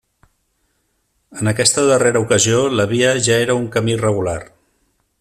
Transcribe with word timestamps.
En 1.41 1.51
aquesta 1.51 1.83
darrera 1.91 2.23
ocasió 2.25 2.65
la 2.81 2.89
via 2.95 3.15
ja 3.29 3.39
era 3.47 3.59
un 3.63 3.69
camí 3.77 3.99
regular. 4.07 4.39